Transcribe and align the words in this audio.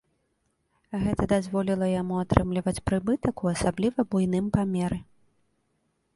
Гэта 1.03 1.27
дазволіла 1.33 1.89
яму 2.01 2.15
атрымліваць 2.23 2.75
прыбытак 2.91 3.35
у 3.49 3.53
асабліва 3.53 3.99
буйным 4.13 4.45
памеры. 4.59 4.99